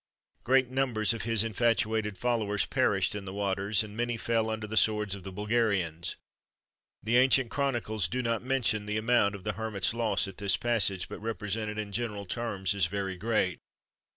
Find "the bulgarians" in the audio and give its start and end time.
5.23-6.15